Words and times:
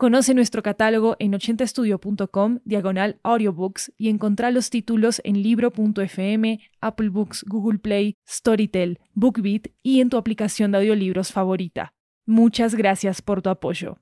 Conoce 0.00 0.32
nuestro 0.32 0.62
catálogo 0.62 1.14
en 1.18 1.34
80estudio.com, 1.34 2.60
diagonal 2.64 3.20
audiobooks, 3.22 3.92
y 3.98 4.08
encontrá 4.08 4.50
los 4.50 4.70
títulos 4.70 5.20
en 5.24 5.42
libro.fm, 5.42 6.58
Apple 6.80 7.10
Books, 7.10 7.44
Google 7.46 7.80
Play, 7.80 8.16
Storytel, 8.26 8.98
BookBeat 9.12 9.66
y 9.82 10.00
en 10.00 10.08
tu 10.08 10.16
aplicación 10.16 10.72
de 10.72 10.78
audiolibros 10.78 11.32
favorita. 11.32 11.92
Muchas 12.24 12.74
gracias 12.74 13.20
por 13.20 13.42
tu 13.42 13.50
apoyo. 13.50 13.98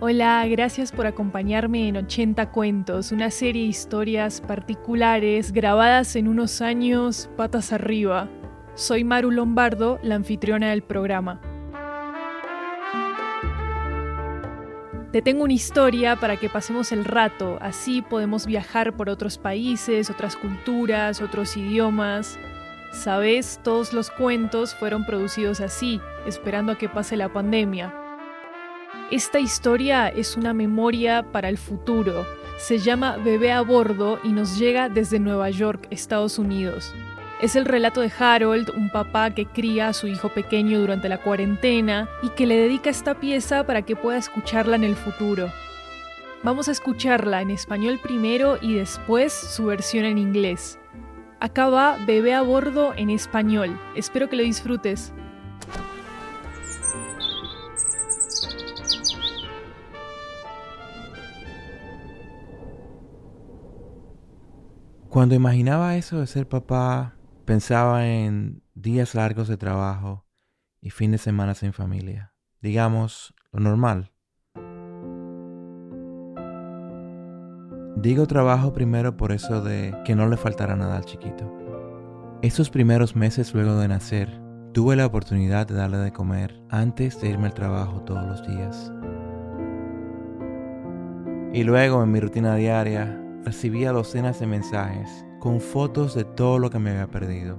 Hola, 0.00 0.46
gracias 0.46 0.92
por 0.92 1.06
acompañarme 1.06 1.88
en 1.88 1.96
80 1.96 2.52
Cuentos, 2.52 3.12
una 3.12 3.30
serie 3.30 3.62
de 3.62 3.68
historias 3.68 4.42
particulares 4.42 5.52
grabadas 5.52 6.16
en 6.16 6.28
unos 6.28 6.60
años 6.60 7.30
patas 7.38 7.72
arriba. 7.72 8.28
Soy 8.74 9.04
Maru 9.04 9.30
Lombardo, 9.30 9.98
la 10.02 10.16
anfitriona 10.16 10.68
del 10.68 10.82
programa. 10.82 11.40
Te 15.14 15.22
tengo 15.22 15.44
una 15.44 15.52
historia 15.52 16.16
para 16.16 16.36
que 16.36 16.48
pasemos 16.48 16.90
el 16.90 17.04
rato, 17.04 17.56
así 17.60 18.02
podemos 18.02 18.46
viajar 18.46 18.96
por 18.96 19.08
otros 19.08 19.38
países, 19.38 20.10
otras 20.10 20.34
culturas, 20.34 21.22
otros 21.22 21.56
idiomas. 21.56 22.36
Sabes, 22.90 23.60
todos 23.62 23.92
los 23.92 24.10
cuentos 24.10 24.74
fueron 24.74 25.06
producidos 25.06 25.60
así, 25.60 26.00
esperando 26.26 26.72
a 26.72 26.78
que 26.78 26.88
pase 26.88 27.16
la 27.16 27.32
pandemia. 27.32 27.94
Esta 29.12 29.38
historia 29.38 30.08
es 30.08 30.36
una 30.36 30.52
memoria 30.52 31.22
para 31.30 31.48
el 31.48 31.58
futuro. 31.58 32.26
Se 32.58 32.78
llama 32.78 33.16
Bebé 33.16 33.52
a 33.52 33.60
bordo 33.60 34.18
y 34.24 34.32
nos 34.32 34.58
llega 34.58 34.88
desde 34.88 35.20
Nueva 35.20 35.48
York, 35.50 35.86
Estados 35.90 36.40
Unidos. 36.40 36.92
Es 37.40 37.56
el 37.56 37.64
relato 37.64 38.00
de 38.00 38.12
Harold, 38.16 38.70
un 38.70 38.90
papá 38.90 39.30
que 39.30 39.44
cría 39.46 39.88
a 39.88 39.92
su 39.92 40.06
hijo 40.06 40.28
pequeño 40.28 40.78
durante 40.78 41.08
la 41.08 41.18
cuarentena 41.18 42.08
y 42.22 42.28
que 42.30 42.46
le 42.46 42.56
dedica 42.56 42.90
esta 42.90 43.18
pieza 43.18 43.66
para 43.66 43.82
que 43.82 43.96
pueda 43.96 44.16
escucharla 44.16 44.76
en 44.76 44.84
el 44.84 44.94
futuro. 44.94 45.52
Vamos 46.42 46.68
a 46.68 46.72
escucharla 46.72 47.42
en 47.42 47.50
español 47.50 47.98
primero 48.02 48.58
y 48.60 48.74
después 48.74 49.32
su 49.32 49.66
versión 49.66 50.04
en 50.04 50.18
inglés. 50.18 50.78
Acá 51.40 51.68
va 51.68 51.98
Bebé 52.06 52.34
a 52.34 52.42
bordo 52.42 52.94
en 52.96 53.10
español. 53.10 53.78
Espero 53.96 54.28
que 54.30 54.36
lo 54.36 54.42
disfrutes. 54.42 55.12
Cuando 65.08 65.34
imaginaba 65.34 65.96
eso 65.96 66.20
de 66.20 66.26
ser 66.26 66.48
papá, 66.48 67.14
Pensaba 67.44 68.06
en 68.06 68.62
días 68.72 69.14
largos 69.14 69.48
de 69.48 69.58
trabajo 69.58 70.24
y 70.80 70.88
fin 70.88 71.10
de 71.10 71.18
semana 71.18 71.54
sin 71.54 71.74
familia. 71.74 72.32
Digamos, 72.62 73.34
lo 73.52 73.60
normal. 73.60 74.12
Digo 77.96 78.26
trabajo 78.26 78.72
primero 78.72 79.18
por 79.18 79.30
eso 79.30 79.62
de 79.62 79.94
que 80.06 80.14
no 80.14 80.26
le 80.26 80.38
faltará 80.38 80.74
nada 80.74 80.96
al 80.96 81.04
chiquito. 81.04 81.52
Esos 82.40 82.70
primeros 82.70 83.14
meses 83.14 83.52
luego 83.52 83.76
de 83.76 83.88
nacer, 83.88 84.40
tuve 84.72 84.96
la 84.96 85.04
oportunidad 85.04 85.66
de 85.66 85.74
darle 85.74 85.98
de 85.98 86.12
comer 86.14 86.62
antes 86.70 87.20
de 87.20 87.28
irme 87.28 87.48
al 87.48 87.54
trabajo 87.54 88.00
todos 88.04 88.26
los 88.26 88.46
días. 88.46 88.90
Y 91.52 91.62
luego 91.62 92.02
en 92.02 92.10
mi 92.10 92.20
rutina 92.20 92.56
diaria 92.56 93.20
recibía 93.44 93.92
docenas 93.92 94.40
de 94.40 94.46
mensajes 94.46 95.26
con 95.44 95.60
fotos 95.60 96.14
de 96.14 96.24
todo 96.24 96.58
lo 96.58 96.70
que 96.70 96.78
me 96.78 96.92
había 96.92 97.06
perdido. 97.06 97.58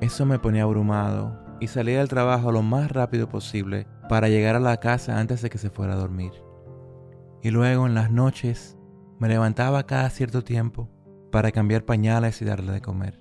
Eso 0.00 0.24
me 0.26 0.38
ponía 0.38 0.62
abrumado 0.62 1.44
y 1.58 1.66
salía 1.66 1.98
del 1.98 2.08
trabajo 2.08 2.52
lo 2.52 2.62
más 2.62 2.92
rápido 2.92 3.28
posible 3.28 3.88
para 4.08 4.28
llegar 4.28 4.54
a 4.54 4.60
la 4.60 4.76
casa 4.76 5.18
antes 5.18 5.42
de 5.42 5.50
que 5.50 5.58
se 5.58 5.70
fuera 5.70 5.94
a 5.94 5.96
dormir. 5.96 6.30
Y 7.42 7.50
luego 7.50 7.88
en 7.88 7.94
las 7.94 8.12
noches 8.12 8.78
me 9.18 9.26
levantaba 9.26 9.86
cada 9.86 10.08
cierto 10.08 10.44
tiempo 10.44 10.88
para 11.32 11.50
cambiar 11.50 11.84
pañales 11.84 12.40
y 12.42 12.44
darle 12.44 12.70
de 12.70 12.80
comer. 12.80 13.20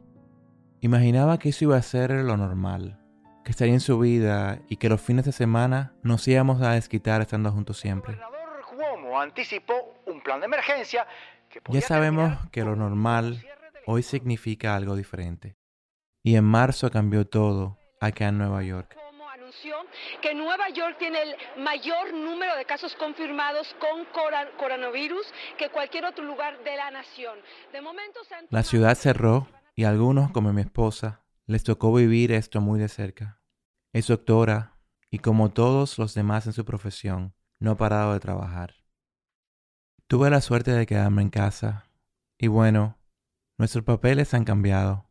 Imaginaba 0.82 1.40
que 1.40 1.50
eso 1.50 1.66
iba 1.66 1.78
a 1.78 1.82
ser 1.82 2.12
lo 2.12 2.38
normal, 2.38 3.00
que 3.44 3.50
estaría 3.50 3.74
en 3.74 3.80
su 3.80 3.98
vida 3.98 4.60
y 4.70 4.78
que 4.78 4.90
los 4.90 5.02
fines 5.02 5.26
de 5.26 5.32
semana 5.32 5.96
nos 6.04 6.28
íbamos 6.28 6.62
a 6.62 6.74
desquitar 6.74 7.22
estando 7.22 7.52
juntos 7.52 7.80
siempre 7.80 8.20
anticipó 9.24 9.74
un 10.14 10.22
plan 10.22 10.40
de 10.40 10.46
emergencia 10.46 11.08
que 11.50 11.62
Ya 11.70 11.82
sabemos 11.82 12.38
que 12.52 12.64
lo 12.64 12.76
normal 12.76 13.44
hoy 13.86 14.04
significa 14.04 14.76
algo 14.76 14.96
diferente. 14.96 15.58
Y 16.24 16.36
en 16.36 16.46
marzo 16.46 16.90
cambió 16.90 17.28
todo 17.28 17.78
acá 18.00 18.30
en 18.30 18.38
Nueva 18.38 18.64
York. 18.64 18.96
Como 18.96 19.30
anunció 19.30 19.76
que 20.22 20.34
Nueva 20.34 20.70
York 20.70 20.96
tiene 20.98 21.22
el 21.22 21.36
mayor 21.64 22.14
número 22.14 22.56
de 22.56 22.66
casos 22.66 22.96
confirmados 22.96 23.76
con 23.80 24.06
coronavirus 24.58 25.26
que 25.58 25.70
cualquier 25.70 26.06
otro 26.06 26.24
lugar 26.24 26.64
de 26.64 26.76
la 26.76 26.92
nación. 26.92 27.38
De 27.72 27.82
momento 27.82 28.22
La 28.50 28.64
ciudad 28.64 28.96
cerró 28.96 29.48
y 29.76 29.84
a 29.84 29.90
algunos, 29.90 30.32
como 30.32 30.54
mi 30.54 30.62
esposa, 30.62 31.24
les 31.46 31.64
tocó 31.64 31.94
vivir 31.94 32.32
esto 32.32 32.62
muy 32.62 32.80
de 32.80 32.88
cerca. 32.88 33.42
Es 33.92 34.08
doctora 34.08 34.78
y 35.10 35.20
como 35.20 35.52
todos 35.52 35.98
los 35.98 36.14
demás 36.14 36.48
en 36.48 36.54
su 36.54 36.64
profesión, 36.64 37.36
no 37.60 37.72
ha 37.72 37.78
parado 37.78 38.14
de 38.14 38.20
trabajar. 38.20 38.83
Tuve 40.08 40.30
la 40.30 40.42
suerte 40.42 40.72
de 40.72 40.86
quedarme 40.86 41.22
en 41.22 41.30
casa. 41.30 41.86
Y 42.38 42.48
bueno, 42.48 42.98
nuestros 43.58 43.84
papeles 43.84 44.34
han 44.34 44.44
cambiado. 44.44 45.06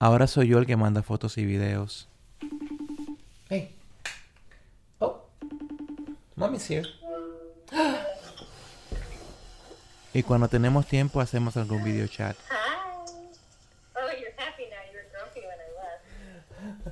Ahora 0.00 0.26
soy 0.26 0.48
yo 0.48 0.58
el 0.58 0.66
que 0.66 0.76
manda 0.76 1.02
fotos 1.02 1.38
y 1.38 1.46
videos. 1.46 2.08
Hey. 3.48 3.76
Oh. 4.98 5.24
Mommy's 6.34 6.68
here. 6.68 6.88
Y 10.14 10.22
cuando 10.24 10.48
tenemos 10.48 10.86
tiempo 10.86 11.20
hacemos 11.20 11.56
algún 11.56 11.82
video 11.84 12.06
chat. 12.06 12.36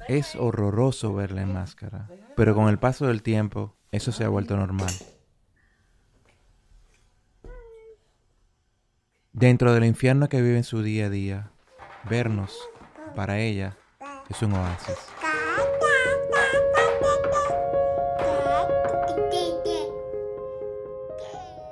Es 0.09 0.35
horroroso 0.35 1.15
verla 1.15 1.43
en 1.43 1.53
máscara, 1.53 2.09
pero 2.35 2.55
con 2.55 2.69
el 2.69 2.79
paso 2.79 3.07
del 3.07 3.23
tiempo 3.23 3.77
eso 3.93 4.11
se 4.11 4.25
ha 4.25 4.29
vuelto 4.29 4.57
normal. 4.57 4.93
Dentro 9.33 9.73
del 9.73 9.85
infierno 9.85 10.29
que 10.29 10.43
vive 10.43 10.57
en 10.57 10.65
su 10.65 10.83
día 10.83 11.07
a 11.07 11.09
día, 11.09 11.53
vernos, 12.11 12.59
para 13.15 13.39
ella, 13.39 13.77
es 14.29 14.43
un 14.43 14.55
oasis. 14.55 14.99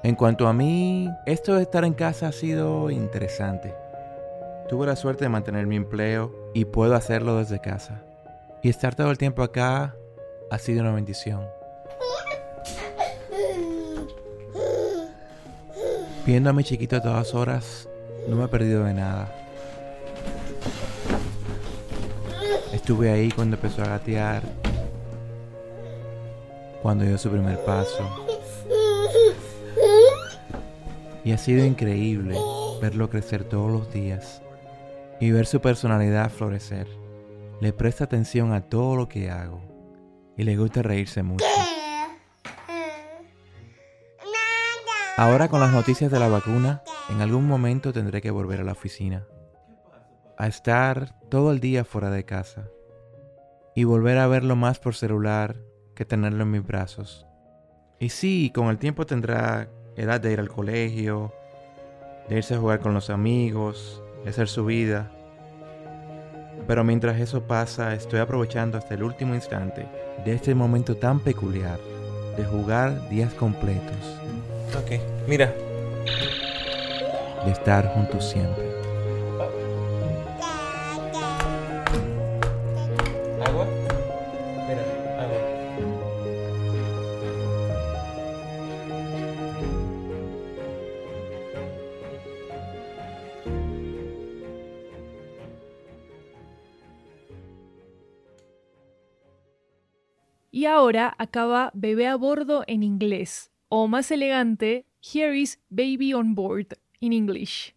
En 0.04 0.14
cuanto 0.14 0.46
a 0.46 0.52
mí, 0.52 1.10
esto 1.26 1.56
de 1.56 1.62
estar 1.62 1.84
en 1.84 1.94
casa 1.94 2.28
ha 2.28 2.32
sido 2.32 2.90
interesante. 2.90 3.74
Tuve 4.68 4.86
la 4.86 4.94
suerte 4.94 5.24
de 5.24 5.30
mantener 5.30 5.66
mi 5.66 5.74
empleo 5.74 6.52
y 6.54 6.64
puedo 6.64 6.94
hacerlo 6.94 7.38
desde 7.38 7.60
casa. 7.60 8.04
Y 8.62 8.68
estar 8.68 8.94
todo 8.94 9.10
el 9.10 9.18
tiempo 9.18 9.42
acá 9.42 9.96
ha 10.48 10.58
sido 10.58 10.82
una 10.82 10.94
bendición. 10.94 11.57
Viendo 16.28 16.50
a 16.50 16.52
mi 16.52 16.62
chiquito 16.62 16.96
a 16.96 17.00
todas 17.00 17.34
horas, 17.34 17.88
no 18.28 18.36
me 18.36 18.44
he 18.44 18.48
perdido 18.48 18.84
de 18.84 18.92
nada. 18.92 19.34
Estuve 22.70 23.10
ahí 23.10 23.30
cuando 23.30 23.56
empezó 23.56 23.82
a 23.82 23.86
gatear, 23.88 24.42
cuando 26.82 27.06
dio 27.06 27.16
su 27.16 27.30
primer 27.30 27.58
paso. 27.64 28.26
Y 31.24 31.32
ha 31.32 31.38
sido 31.38 31.64
increíble 31.64 32.36
verlo 32.82 33.08
crecer 33.08 33.44
todos 33.44 33.72
los 33.72 33.90
días 33.90 34.42
y 35.20 35.30
ver 35.30 35.46
su 35.46 35.62
personalidad 35.62 36.30
florecer. 36.30 36.88
Le 37.62 37.72
presta 37.72 38.04
atención 38.04 38.52
a 38.52 38.60
todo 38.68 38.96
lo 38.96 39.08
que 39.08 39.30
hago 39.30 39.62
y 40.36 40.42
le 40.42 40.58
gusta 40.58 40.82
reírse 40.82 41.22
mucho. 41.22 41.46
Ahora 45.18 45.48
con 45.48 45.58
las 45.58 45.72
noticias 45.72 46.12
de 46.12 46.20
la 46.20 46.28
vacuna, 46.28 46.84
en 47.10 47.20
algún 47.20 47.44
momento 47.44 47.92
tendré 47.92 48.22
que 48.22 48.30
volver 48.30 48.60
a 48.60 48.64
la 48.64 48.70
oficina. 48.70 49.26
a 50.36 50.46
estar 50.46 51.18
todo 51.28 51.50
el 51.50 51.58
día 51.58 51.84
fuera 51.84 52.08
de 52.08 52.24
casa 52.24 52.68
y 53.74 53.82
volver 53.82 54.18
a 54.18 54.28
verlo 54.28 54.54
más 54.54 54.78
por 54.78 54.94
celular 54.94 55.56
que 55.96 56.04
tenerlo 56.04 56.44
en 56.44 56.52
mis 56.52 56.64
brazos. 56.64 57.26
Y 57.98 58.10
sí, 58.10 58.52
con 58.54 58.68
el 58.68 58.78
tiempo 58.78 59.06
tendrá 59.06 59.68
edad 59.96 60.20
de 60.20 60.32
ir 60.32 60.38
al 60.38 60.50
colegio, 60.50 61.34
de 62.28 62.36
irse 62.36 62.54
a 62.54 62.58
jugar 62.58 62.78
con 62.78 62.94
los 62.94 63.10
amigos, 63.10 64.00
de 64.22 64.30
hacer 64.30 64.46
su 64.46 64.64
vida. 64.64 65.10
Pero 66.68 66.84
mientras 66.84 67.20
eso 67.20 67.42
pasa, 67.48 67.92
estoy 67.92 68.20
aprovechando 68.20 68.78
hasta 68.78 68.94
el 68.94 69.02
último 69.02 69.34
instante 69.34 69.88
de 70.24 70.32
este 70.32 70.54
momento 70.54 70.94
tan 70.94 71.18
peculiar 71.18 71.80
de 72.36 72.44
jugar 72.44 73.08
días 73.08 73.34
completos. 73.34 74.27
Ok, 74.76 75.00
mira. 75.26 75.54
De 77.44 77.50
estar 77.52 77.94
juntos 77.94 78.30
siempre. 78.30 78.64
¿Agua? 83.46 83.66
Mira, 84.66 84.82
agua. 85.18 85.38
Y 100.50 100.66
ahora 100.66 101.14
acaba 101.18 101.70
Bebé 101.74 102.08
a 102.08 102.16
bordo 102.16 102.64
en 102.66 102.82
inglés, 102.82 103.50
o 103.68 103.86
más 103.86 104.10
elegante, 104.10 104.86
Here 105.00 105.32
is 105.32 105.58
Baby 105.70 106.12
on 106.12 106.34
Board 106.34 106.74
in 107.00 107.12
English. 107.12 107.74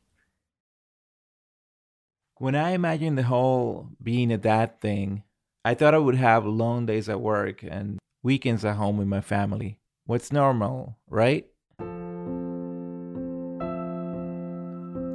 When 2.37 2.55
I 2.55 2.71
imagined 2.71 3.17
the 3.17 3.23
whole 3.23 3.89
being 4.01 4.31
a 4.31 4.37
dad 4.37 4.81
thing, 4.81 5.23
I 5.63 5.75
thought 5.75 5.93
I 5.93 5.99
would 5.99 6.15
have 6.15 6.45
long 6.45 6.87
days 6.87 7.07
at 7.07 7.21
work 7.21 7.61
and 7.61 7.99
weekends 8.23 8.65
at 8.65 8.77
home 8.77 8.97
with 8.97 9.07
my 9.07 9.21
family. 9.21 9.77
What's 10.05 10.31
normal, 10.31 10.97
right? 11.07 11.45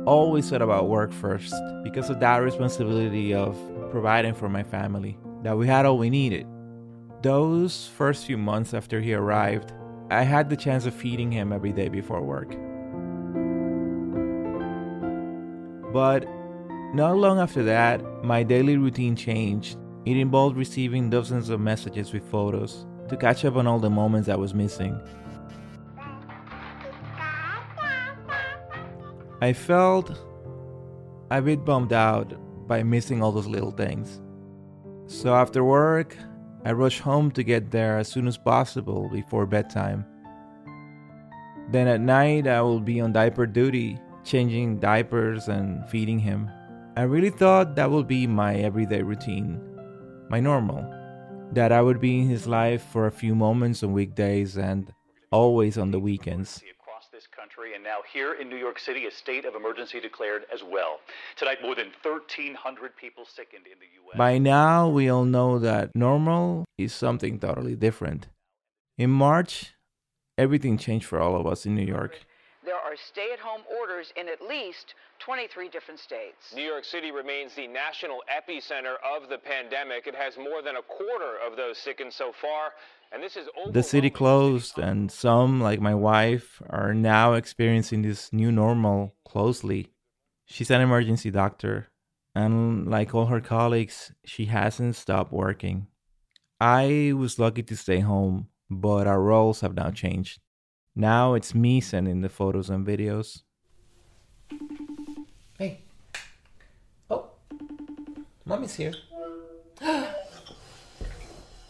Always 0.06 0.48
thought 0.48 0.62
about 0.62 0.88
work 0.88 1.12
first 1.12 1.52
because 1.82 2.10
of 2.10 2.20
that 2.20 2.36
responsibility 2.36 3.34
of 3.34 3.58
providing 3.90 4.34
for 4.34 4.48
my 4.48 4.62
family, 4.62 5.18
that 5.42 5.58
we 5.58 5.66
had 5.66 5.84
all 5.84 5.98
we 5.98 6.10
needed. 6.10 6.46
Those 7.22 7.88
first 7.96 8.26
few 8.26 8.38
months 8.38 8.72
after 8.72 9.00
he 9.00 9.14
arrived, 9.14 9.72
I 10.10 10.22
had 10.22 10.48
the 10.48 10.56
chance 10.56 10.86
of 10.86 10.94
feeding 10.94 11.32
him 11.32 11.52
every 11.52 11.72
day 11.72 11.88
before 11.88 12.22
work. 12.22 12.50
But 15.92 16.28
not 16.94 17.16
long 17.16 17.40
after 17.40 17.64
that, 17.64 18.02
my 18.22 18.42
daily 18.44 18.76
routine 18.76 19.16
changed. 19.16 19.78
It 20.04 20.16
involved 20.16 20.56
receiving 20.56 21.10
dozens 21.10 21.48
of 21.48 21.58
messages 21.60 22.12
with 22.12 22.24
photos 22.30 22.86
to 23.08 23.16
catch 23.16 23.44
up 23.44 23.56
on 23.56 23.66
all 23.66 23.80
the 23.80 23.90
moments 23.90 24.28
I 24.28 24.36
was 24.36 24.54
missing. 24.54 25.00
I 29.40 29.52
felt 29.52 30.16
a 31.30 31.42
bit 31.42 31.64
bummed 31.64 31.92
out 31.92 32.32
by 32.68 32.84
missing 32.84 33.22
all 33.22 33.32
those 33.32 33.46
little 33.46 33.72
things. 33.72 34.20
So 35.08 35.34
after 35.34 35.64
work, 35.64 36.16
I 36.66 36.72
rush 36.72 36.98
home 36.98 37.30
to 37.30 37.44
get 37.44 37.70
there 37.70 37.96
as 37.96 38.08
soon 38.08 38.26
as 38.26 38.36
possible 38.36 39.08
before 39.08 39.46
bedtime. 39.46 40.04
Then 41.70 41.86
at 41.86 42.00
night, 42.00 42.48
I 42.48 42.60
will 42.60 42.80
be 42.80 43.00
on 43.00 43.12
diaper 43.12 43.46
duty, 43.46 44.00
changing 44.24 44.80
diapers 44.80 45.46
and 45.46 45.88
feeding 45.88 46.18
him. 46.18 46.50
I 46.96 47.02
really 47.02 47.30
thought 47.30 47.76
that 47.76 47.88
would 47.88 48.08
be 48.08 48.26
my 48.26 48.56
everyday 48.56 49.02
routine, 49.02 49.60
my 50.28 50.40
normal. 50.40 50.82
That 51.52 51.70
I 51.70 51.80
would 51.80 52.00
be 52.00 52.18
in 52.18 52.28
his 52.28 52.48
life 52.48 52.82
for 52.82 53.06
a 53.06 53.12
few 53.12 53.36
moments 53.36 53.84
on 53.84 53.92
weekdays 53.92 54.58
and 54.58 54.92
always 55.30 55.78
on 55.78 55.92
the 55.92 56.00
weekends. 56.00 56.64
Across 56.80 57.10
this 57.12 57.28
country, 57.28 57.76
and 57.76 57.84
now 57.84 57.95
here 58.12 58.34
in 58.34 58.48
New 58.48 58.56
York 58.56 58.78
City, 58.78 59.06
a 59.06 59.10
state 59.10 59.44
of 59.44 59.54
emergency 59.54 60.00
declared 60.00 60.44
as 60.52 60.62
well. 60.62 61.00
Tonight, 61.36 61.58
more 61.62 61.74
than 61.74 61.88
1,300 62.02 62.96
people 62.96 63.24
sickened 63.24 63.66
in 63.66 63.78
the 63.78 63.86
U.S. 64.04 64.16
By 64.16 64.38
now, 64.38 64.88
we 64.88 65.08
all 65.08 65.24
know 65.24 65.58
that 65.58 65.90
normal 65.94 66.64
is 66.78 66.92
something 66.92 67.38
totally 67.38 67.76
different. 67.76 68.28
In 68.98 69.10
March, 69.10 69.74
everything 70.38 70.78
changed 70.78 71.06
for 71.06 71.20
all 71.20 71.36
of 71.36 71.46
us 71.46 71.66
in 71.66 71.74
New 71.74 71.84
York. 71.84 72.26
There 72.64 72.74
are 72.74 72.96
stay 72.96 73.30
at 73.32 73.38
home 73.38 73.62
orders 73.80 74.12
in 74.16 74.28
at 74.28 74.42
least 74.42 74.94
23 75.20 75.68
different 75.68 76.00
states. 76.00 76.52
New 76.52 76.64
York 76.64 76.84
City 76.84 77.12
remains 77.12 77.54
the 77.54 77.68
national 77.68 78.24
epicenter 78.26 78.96
of 79.06 79.28
the 79.28 79.38
pandemic. 79.38 80.08
It 80.08 80.16
has 80.16 80.36
more 80.36 80.62
than 80.62 80.74
a 80.74 80.82
quarter 80.82 81.38
of 81.46 81.56
those 81.56 81.78
sickened 81.78 82.12
so 82.12 82.32
far. 82.32 82.72
And 83.12 83.22
this 83.22 83.36
is 83.36 83.48
The 83.70 83.82
city 83.82 84.10
closed, 84.10 84.78
and 84.78 85.10
some, 85.10 85.60
like 85.60 85.80
my 85.80 85.94
wife, 85.94 86.60
are 86.68 86.92
now 86.92 87.34
experiencing 87.34 88.02
this 88.02 88.32
new 88.32 88.52
normal 88.52 89.14
closely. 89.24 89.92
She's 90.44 90.70
an 90.70 90.80
emergency 90.80 91.30
doctor, 91.30 91.88
and 92.34 92.88
like 92.88 93.14
all 93.14 93.26
her 93.26 93.40
colleagues, 93.40 94.12
she 94.24 94.46
hasn't 94.46 94.96
stopped 94.96 95.32
working. 95.32 95.86
I 96.60 97.12
was 97.16 97.38
lucky 97.38 97.62
to 97.62 97.76
stay 97.76 98.00
home, 98.00 98.48
but 98.70 99.06
our 99.06 99.20
roles 99.20 99.60
have 99.60 99.74
now 99.74 99.90
changed. 99.90 100.40
Now 100.94 101.34
it's 101.34 101.54
me 101.54 101.80
sending 101.80 102.22
the 102.22 102.28
photos 102.28 102.70
and 102.70 102.86
videos. 102.86 103.42
Hey. 105.58 105.80
Oh. 107.10 107.30
Mommy's 108.44 108.74
here. 108.74 108.94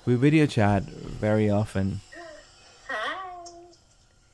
We 0.07 0.15
video 0.15 0.47
chat 0.47 0.85
very 1.21 1.51
often, 1.51 2.01
Hi. 2.89 3.45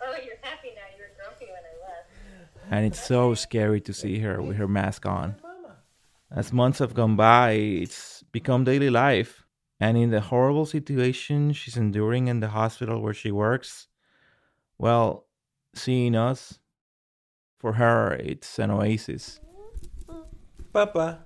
Oh, 0.00 0.14
you're 0.25 0.37
happy 0.43 0.69
now. 0.75 0.82
You 0.96 1.02
were 1.02 1.12
grumpy 1.17 1.46
when 1.46 1.62
I 1.62 1.75
left. 1.87 2.70
and 2.70 2.87
it's 2.87 3.02
so 3.05 3.34
scary 3.34 3.81
to 3.82 3.93
see 3.93 4.19
her 4.20 4.40
with 4.43 4.56
her 4.56 4.69
mask 4.69 5.06
on. 5.06 5.37
As 6.31 6.52
months 6.52 6.79
have 6.79 6.94
gone 6.94 7.14
by, 7.17 7.52
it's 7.52 8.23
become 8.32 8.64
daily 8.64 8.88
life. 8.90 9.44
And 9.79 9.99
in 9.99 10.11
the 10.11 10.20
horrible 10.20 10.64
situation 10.64 11.52
she's 11.52 11.76
enduring 11.76 12.29
in 12.29 12.40
the 12.40 12.49
hospital 12.49 13.02
where 13.02 13.12
she 13.14 13.31
works, 13.32 13.88
well, 14.78 15.26
seeing 15.75 16.14
us, 16.14 16.58
for 17.58 17.75
her, 17.75 18.14
it's 18.14 18.58
an 18.58 18.70
oasis. 18.70 19.40
Papa. 20.73 21.25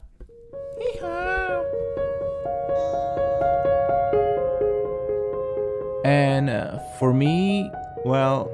And 6.07 6.49
uh, 6.49 6.79
for 7.01 7.13
me, 7.13 7.69
well, 8.05 8.49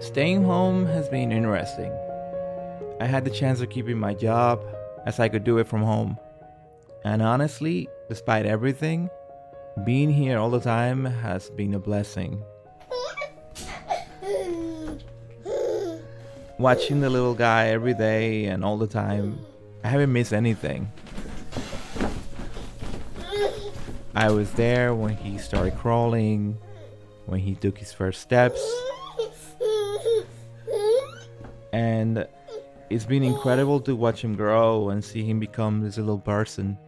staying 0.00 0.42
home 0.42 0.86
has 0.86 1.08
been 1.08 1.30
interesting. 1.30 1.96
I 3.00 3.06
had 3.06 3.24
the 3.24 3.30
chance 3.30 3.60
of 3.60 3.70
keeping 3.70 3.96
my 3.96 4.12
job 4.12 4.60
as 5.06 5.20
I 5.20 5.28
could 5.28 5.44
do 5.44 5.58
it 5.58 5.68
from 5.68 5.82
home. 5.82 6.18
And 7.04 7.22
honestly, 7.22 7.88
despite 8.08 8.44
everything, 8.44 9.08
being 9.84 10.12
here 10.12 10.40
all 10.40 10.50
the 10.50 10.58
time 10.58 11.04
has 11.04 11.48
been 11.50 11.74
a 11.74 11.78
blessing. 11.78 12.42
Watching 16.58 17.00
the 17.00 17.08
little 17.08 17.34
guy 17.34 17.68
every 17.68 17.94
day 17.94 18.46
and 18.46 18.64
all 18.64 18.78
the 18.78 18.88
time, 18.88 19.38
I 19.84 19.88
haven't 19.90 20.12
missed 20.12 20.32
anything. 20.32 20.90
I 24.12 24.28
was 24.32 24.50
there 24.54 24.92
when 24.92 25.16
he 25.16 25.38
started 25.38 25.76
crawling, 25.76 26.58
when 27.26 27.40
he 27.40 27.54
took 27.54 27.76
his 27.76 27.92
first 27.92 28.22
steps, 28.22 28.60
and 31.72 32.26
it's 32.88 33.04
been 33.04 33.22
incredible 33.22 33.80
to 33.80 33.94
watch 33.94 34.22
him 34.22 34.34
grow 34.34 34.90
and 34.90 35.04
see 35.04 35.24
him 35.24 35.38
become 35.38 35.82
this 35.82 35.98
little 35.98 36.18
person. 36.18 36.78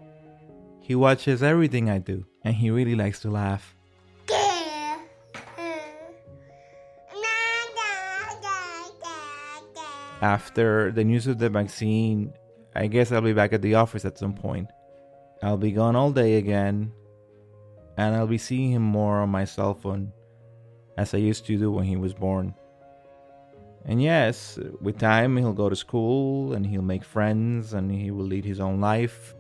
He 0.81 0.95
watches 0.95 1.43
everything 1.43 1.91
I 1.91 1.99
do, 1.99 2.25
and 2.45 2.55
he 2.55 2.71
really 2.71 2.95
likes 2.95 3.21
to 3.21 3.31
laugh. 3.31 3.75
After 10.21 10.91
the 10.91 11.05
news 11.05 11.27
of 11.29 11.39
the 11.39 11.49
vaccine, 11.49 12.33
I 12.75 12.87
guess 12.87 13.13
I'll 13.13 13.21
be 13.21 13.33
back 13.33 13.53
at 13.53 13.63
the 13.63 13.75
office 13.75 14.05
at 14.05 14.19
some 14.19 14.35
point. 14.35 14.69
I'll 15.43 15.57
be 15.57 15.71
gone 15.71 15.95
all 15.95 16.11
day 16.11 16.39
again, 16.39 16.93
and 17.97 18.17
I'll 18.17 18.27
be 18.27 18.39
seeing 18.39 18.73
him 18.73 18.83
more 18.83 19.21
on 19.21 19.31
my 19.31 19.45
cell 19.45 19.75
phone 19.75 20.13
as 20.99 21.15
I 21.15 21.19
used 21.31 21.47
to 21.47 21.55
do 21.57 21.71
when 21.71 21.87
he 21.87 21.97
was 21.97 22.13
born. 22.13 22.55
And 23.87 24.03
yes, 24.03 24.59
with 24.83 24.99
time 24.99 25.37
he'll 25.39 25.55
go 25.55 25.69
to 25.71 25.77
school 25.77 26.53
and 26.55 26.67
he'll 26.67 26.83
make 26.95 27.05
friends 27.05 27.73
and 27.73 27.87
he 27.91 28.11
will 28.11 28.27
lead 28.27 28.45
his 28.45 28.59
own 28.61 28.81
life. 28.83 29.35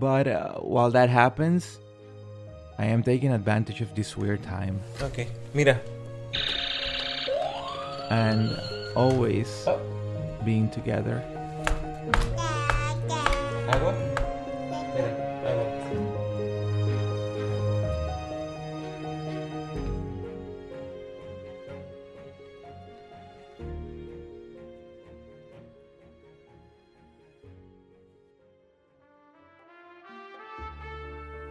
But 0.00 0.26
uh, 0.26 0.54
while 0.64 0.90
that 0.90 1.10
happens, 1.10 1.78
I 2.78 2.86
am 2.86 3.02
taking 3.02 3.30
advantage 3.30 3.80
of 3.82 3.94
this 3.94 4.16
weird 4.16 4.42
time 4.42 4.80
Okay, 5.02 5.28
mira. 5.54 5.76
and 8.10 8.48
always 8.96 9.48
Oh. 9.68 9.78
being 10.44 10.68
together. 10.70 11.22
¿Agua? 13.68 13.92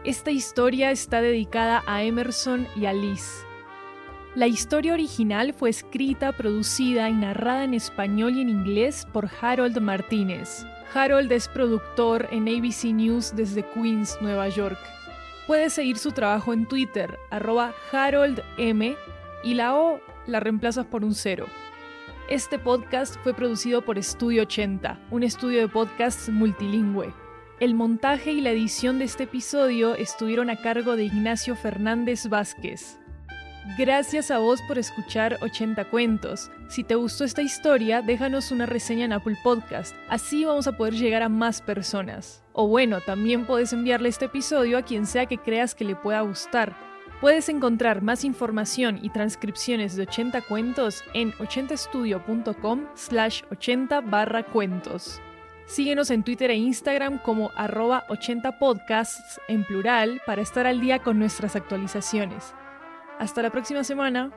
Esta 0.04 0.32
historia 0.32 0.90
está 0.90 1.22
dedicada 1.22 1.84
a 1.86 2.02
Emerson 2.02 2.68
y 2.76 2.88
a 2.88 2.94
Liz. 2.94 3.46
La 4.34 4.48
historia 4.48 4.94
original 4.94 5.54
fue 5.54 5.70
escrita, 5.70 6.32
producida 6.32 7.08
y 7.08 7.14
narrada 7.14 7.66
en 7.66 7.76
español 7.76 8.36
y 8.36 8.42
en 8.42 8.50
inglés 8.50 9.06
por 9.14 9.30
Harold 9.40 9.80
Martínez. 9.80 10.66
Harold 10.92 11.32
es 11.32 11.48
productor 11.48 12.28
en 12.32 12.48
ABC 12.48 12.86
News 12.86 13.36
desde 13.36 13.64
Queens, 13.64 14.18
Nueva 14.22 14.50
York. 14.50 14.80
Puedes 15.46 15.74
seguir 15.74 16.00
su 16.00 16.12
trabajo 16.12 16.52
en 16.52 16.66
Twitter, 16.66 17.20
arroba 17.30 17.72
HaroldM, 17.92 18.96
y 19.44 19.54
la 19.54 19.76
O 19.76 20.02
la 20.26 20.40
reemplazas 20.40 20.88
por 20.88 21.04
un 21.04 21.14
cero. 21.14 21.46
Este 22.28 22.58
podcast 22.58 23.18
fue 23.22 23.36
producido 23.36 23.84
por 23.84 24.00
Estudio 24.00 24.44
80, 24.44 25.00
un 25.12 25.22
estudio 25.22 25.60
de 25.60 25.68
podcasts 25.68 26.28
multilingüe. 26.30 27.21
El 27.62 27.76
montaje 27.76 28.32
y 28.32 28.42
la 28.42 28.50
edición 28.50 28.98
de 28.98 29.06
este 29.06 29.26
episodio 29.26 29.94
estuvieron 29.94 30.50
a 30.50 30.56
cargo 30.56 30.96
de 30.96 31.04
Ignacio 31.04 31.56
Fernández 31.56 32.26
Vázquez. 32.28 32.98
Gracias 33.78 34.32
a 34.32 34.40
vos 34.40 34.60
por 34.68 34.80
escuchar 34.80 35.38
80 35.44 35.86
cuentos. 35.92 36.50
Si 36.70 36.84
te 36.84 36.96
gustó 36.96 37.24
esta 37.24 37.44
historia, 37.44 38.02
déjanos 38.02 38.52
una 38.52 38.66
reseña 38.66 39.06
en 39.06 39.14
Apple 39.14 39.38
Podcast. 39.44 39.96
Así 40.10 40.44
vamos 40.44 40.66
a 40.66 40.76
poder 40.76 40.96
llegar 40.96 41.22
a 41.22 41.30
más 41.30 41.62
personas. 41.62 42.44
O 42.54 42.68
bueno, 42.68 43.00
también 43.00 43.46
puedes 43.46 43.74
enviarle 43.74 44.10
este 44.10 44.26
episodio 44.26 44.80
a 44.80 44.82
quien 44.82 45.06
sea 45.06 45.28
que 45.28 45.38
creas 45.38 45.76
que 45.76 45.86
le 45.86 45.96
pueda 45.96 46.22
gustar. 46.22 46.76
Puedes 47.22 47.48
encontrar 47.48 48.02
más 48.02 48.24
información 48.24 48.98
y 49.04 49.12
transcripciones 49.12 49.96
de 49.96 50.02
80 50.02 50.42
cuentos 50.48 51.04
en 51.14 51.32
80estudio.com 51.34 52.88
slash 52.96 53.44
80 53.52 54.02
barra 54.02 54.42
cuentos. 54.42 55.22
Síguenos 55.72 56.12
en 56.12 56.24
Twitter 56.24 56.52
e 56.52 56.56
Instagram 56.56 57.18
como 57.20 57.50
arroba 57.56 58.06
80podcasts 58.10 59.40
en 59.48 59.64
plural 59.64 60.22
para 60.26 60.42
estar 60.42 60.68
al 60.68 60.82
día 60.82 61.00
con 61.00 61.18
nuestras 61.18 61.56
actualizaciones. 61.56 62.54
Hasta 63.20 63.42
la 63.42 63.52
próxima 63.52 63.86
semana. 63.86 64.34